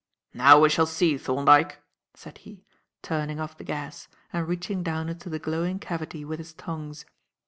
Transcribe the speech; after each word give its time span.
"Now 0.33 0.59
we 0.59 0.69
shall 0.69 0.87
see, 0.87 1.15
Thorndyke," 1.15 1.77
said 2.15 2.39
he, 2.39 2.65
turning 3.03 3.39
off 3.39 3.55
the 3.59 3.63
gas 3.63 4.07
and 4.33 4.47
reaching 4.47 4.81
down 4.81 5.09
into 5.09 5.29
the 5.29 5.37
glowing 5.37 5.77
cavity 5.77 6.25
with 6.25 6.39
his 6.39 6.53
tongs. 6.53 7.05